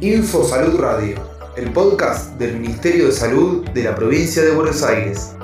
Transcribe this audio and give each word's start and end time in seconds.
Info 0.00 0.44
Salud 0.44 0.78
Radio, 0.78 1.16
el 1.56 1.72
podcast 1.72 2.38
del 2.38 2.58
Ministerio 2.58 3.06
de 3.06 3.12
Salud 3.12 3.68
de 3.70 3.82
la 3.84 3.94
provincia 3.94 4.42
de 4.42 4.52
Buenos 4.52 4.82
Aires. 4.82 5.34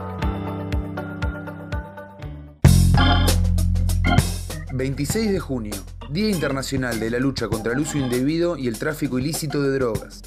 26 4.73 5.33
de 5.33 5.41
junio, 5.41 5.75
Día 6.11 6.31
Internacional 6.31 7.01
de 7.01 7.11
la 7.11 7.19
Lucha 7.19 7.49
contra 7.49 7.73
el 7.73 7.81
Uso 7.81 7.99
Indebido 7.99 8.57
y 8.57 8.69
el 8.69 8.79
Tráfico 8.79 9.19
Ilícito 9.19 9.63
de 9.63 9.75
Drogas. 9.75 10.23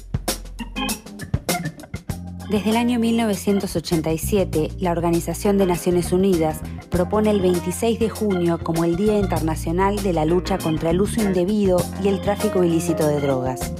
Desde 2.50 2.70
el 2.70 2.76
año 2.76 2.98
1987, 2.98 4.70
la 4.78 4.92
Organización 4.92 5.58
de 5.58 5.66
Naciones 5.66 6.12
Unidas 6.12 6.60
propone 6.90 7.30
el 7.30 7.40
26 7.40 7.98
de 7.98 8.08
junio 8.08 8.58
como 8.62 8.84
el 8.84 8.96
Día 8.96 9.18
Internacional 9.18 10.02
de 10.02 10.12
la 10.12 10.24
Lucha 10.24 10.58
contra 10.58 10.90
el 10.90 11.00
Uso 11.00 11.22
Indebido 11.22 11.82
y 12.02 12.08
el 12.08 12.20
Tráfico 12.20 12.64
Ilícito 12.64 13.06
de 13.06 13.20
Drogas. 13.20 13.72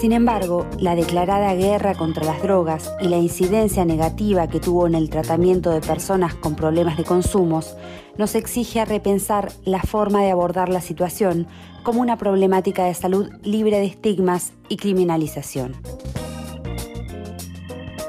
Sin 0.00 0.12
embargo, 0.12 0.66
la 0.78 0.94
declarada 0.94 1.54
guerra 1.54 1.94
contra 1.94 2.24
las 2.24 2.42
drogas 2.42 2.92
y 3.00 3.08
la 3.08 3.16
incidencia 3.16 3.84
negativa 3.84 4.46
que 4.46 4.60
tuvo 4.60 4.86
en 4.86 4.94
el 4.94 5.08
tratamiento 5.08 5.70
de 5.70 5.80
personas 5.80 6.34
con 6.34 6.54
problemas 6.54 6.98
de 6.98 7.04
consumos 7.04 7.76
nos 8.18 8.34
exige 8.34 8.84
repensar 8.84 9.52
la 9.64 9.80
forma 9.80 10.22
de 10.22 10.30
abordar 10.30 10.68
la 10.68 10.82
situación 10.82 11.46
como 11.82 12.02
una 12.02 12.18
problemática 12.18 12.84
de 12.84 12.94
salud 12.94 13.30
libre 13.42 13.78
de 13.78 13.86
estigmas 13.86 14.52
y 14.68 14.76
criminalización. 14.76 15.74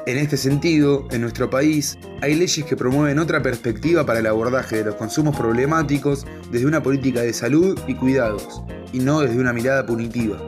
En 0.08 0.16
este 0.16 0.38
sentido, 0.38 1.06
en 1.10 1.20
nuestro 1.20 1.50
país 1.50 1.98
hay 2.22 2.34
leyes 2.34 2.64
que 2.64 2.76
promueven 2.76 3.18
otra 3.18 3.42
perspectiva 3.42 4.06
para 4.06 4.20
el 4.20 4.26
abordaje 4.26 4.76
de 4.76 4.84
los 4.84 4.94
consumos 4.94 5.36
problemáticos 5.36 6.24
desde 6.50 6.64
una 6.64 6.82
política 6.82 7.20
de 7.20 7.34
salud 7.34 7.78
y 7.86 7.94
cuidados, 7.94 8.62
y 8.94 9.00
no 9.00 9.20
desde 9.20 9.38
una 9.38 9.52
mirada 9.52 9.84
punitiva. 9.84 10.38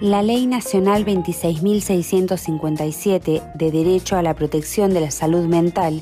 La 0.00 0.22
Ley 0.22 0.46
Nacional 0.46 1.04
26.657 1.04 3.52
de 3.56 3.70
Derecho 3.70 4.16
a 4.16 4.22
la 4.22 4.34
Protección 4.34 4.94
de 4.94 5.02
la 5.02 5.10
Salud 5.10 5.44
Mental 5.44 6.00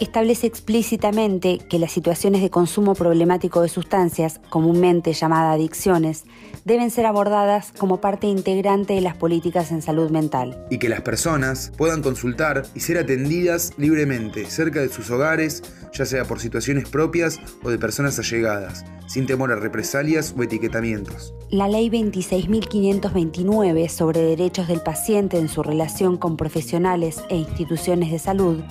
establece 0.00 0.46
explícitamente 0.46 1.58
que 1.68 1.78
las 1.78 1.92
situaciones 1.92 2.40
de 2.42 2.50
consumo 2.50 2.94
problemático 2.94 3.60
de 3.60 3.68
sustancias, 3.68 4.40
comúnmente 4.48 5.12
llamadas 5.12 5.54
adicciones, 5.54 6.24
deben 6.64 6.90
ser 6.90 7.06
abordadas 7.06 7.72
como 7.78 8.00
parte 8.00 8.26
integrante 8.26 8.94
de 8.94 9.02
las 9.02 9.16
políticas 9.16 9.70
en 9.70 9.82
salud 9.82 10.10
mental. 10.10 10.66
Y 10.70 10.78
que 10.78 10.88
las 10.88 11.02
personas 11.02 11.72
puedan 11.76 12.02
consultar 12.02 12.64
y 12.74 12.80
ser 12.80 12.98
atendidas 12.98 13.74
libremente 13.76 14.46
cerca 14.46 14.80
de 14.80 14.88
sus 14.88 15.10
hogares, 15.10 15.62
ya 15.92 16.06
sea 16.06 16.24
por 16.24 16.40
situaciones 16.40 16.88
propias 16.88 17.38
o 17.62 17.70
de 17.70 17.78
personas 17.78 18.18
allegadas, 18.18 18.84
sin 19.06 19.26
temor 19.26 19.52
a 19.52 19.56
represalias 19.56 20.34
o 20.36 20.42
etiquetamientos. 20.42 21.34
La 21.50 21.68
Ley 21.68 21.90
26.529 21.90 23.88
sobre 23.88 24.22
derechos 24.22 24.68
del 24.68 24.80
paciente 24.80 25.38
en 25.38 25.48
su 25.48 25.62
relación 25.62 26.16
con 26.16 26.36
profesionales 26.36 27.22
e 27.28 27.36
instituciones 27.36 28.10
de 28.10 28.18
salud 28.18 28.62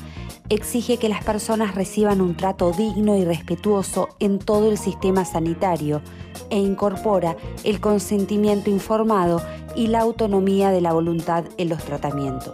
exige 0.49 0.97
que 0.97 1.09
las 1.09 1.23
personas 1.23 1.75
reciban 1.75 2.21
un 2.21 2.35
trato 2.35 2.71
digno 2.71 3.15
y 3.15 3.23
respetuoso 3.23 4.09
en 4.19 4.39
todo 4.39 4.69
el 4.69 4.77
sistema 4.77 5.25
sanitario 5.25 6.01
e 6.49 6.57
incorpora 6.57 7.37
el 7.63 7.79
consentimiento 7.79 8.69
informado 8.69 9.41
y 9.75 9.87
la 9.87 10.01
autonomía 10.01 10.71
de 10.71 10.81
la 10.81 10.93
voluntad 10.93 11.45
en 11.57 11.69
los 11.69 11.83
tratamientos. 11.83 12.53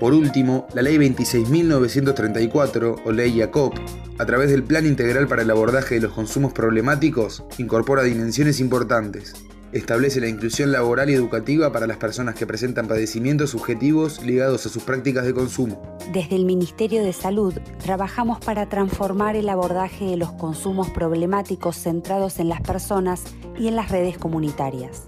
Por 0.00 0.14
último, 0.14 0.66
la 0.74 0.82
Ley 0.82 0.96
26.934, 0.96 3.02
o 3.04 3.12
Ley 3.12 3.36
IACOP, 3.36 3.74
a 4.18 4.26
través 4.26 4.50
del 4.50 4.64
Plan 4.64 4.84
Integral 4.84 5.28
para 5.28 5.42
el 5.42 5.50
Abordaje 5.50 5.94
de 5.94 6.00
los 6.00 6.12
Consumos 6.12 6.52
Problemáticos, 6.52 7.44
incorpora 7.58 8.02
dimensiones 8.02 8.58
importantes, 8.58 9.34
establece 9.72 10.20
la 10.20 10.28
inclusión 10.28 10.72
laboral 10.72 11.10
y 11.10 11.14
educativa 11.14 11.72
para 11.72 11.86
las 11.86 11.96
personas 11.96 12.34
que 12.34 12.46
presentan 12.46 12.88
padecimientos 12.88 13.50
subjetivos 13.50 14.22
ligados 14.22 14.66
a 14.66 14.68
sus 14.68 14.82
prácticas 14.82 15.24
de 15.24 15.34
consumo. 15.34 15.98
Desde 16.12 16.36
el 16.36 16.44
Ministerio 16.44 17.02
de 17.02 17.12
Salud 17.12 17.54
trabajamos 17.82 18.38
para 18.40 18.68
transformar 18.68 19.36
el 19.36 19.48
abordaje 19.48 20.04
de 20.04 20.16
los 20.16 20.32
consumos 20.32 20.90
problemáticos 20.90 21.76
centrados 21.76 22.38
en 22.38 22.48
las 22.48 22.60
personas 22.60 23.24
y 23.58 23.68
en 23.68 23.76
las 23.76 23.90
redes 23.90 24.18
comunitarias. 24.18 25.02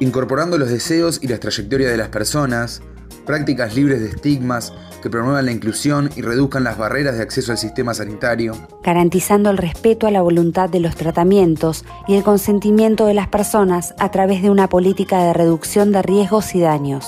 Incorporando 0.00 0.58
los 0.58 0.70
deseos 0.70 1.18
y 1.22 1.28
las 1.28 1.40
trayectorias 1.40 1.90
de 1.90 1.96
las 1.96 2.08
personas, 2.08 2.82
prácticas 3.28 3.76
libres 3.76 4.00
de 4.00 4.08
estigmas 4.08 4.72
que 5.02 5.10
promuevan 5.10 5.44
la 5.44 5.52
inclusión 5.52 6.08
y 6.16 6.22
reduzcan 6.22 6.64
las 6.64 6.78
barreras 6.78 7.18
de 7.18 7.22
acceso 7.22 7.52
al 7.52 7.58
sistema 7.58 7.92
sanitario, 7.92 8.54
garantizando 8.82 9.50
el 9.50 9.58
respeto 9.58 10.06
a 10.06 10.10
la 10.10 10.22
voluntad 10.22 10.70
de 10.70 10.80
los 10.80 10.96
tratamientos 10.96 11.84
y 12.08 12.14
el 12.14 12.22
consentimiento 12.22 13.04
de 13.04 13.12
las 13.12 13.28
personas 13.28 13.94
a 13.98 14.10
través 14.10 14.40
de 14.40 14.48
una 14.48 14.70
política 14.70 15.22
de 15.22 15.34
reducción 15.34 15.92
de 15.92 16.00
riesgos 16.00 16.54
y 16.54 16.60
daños. 16.60 17.06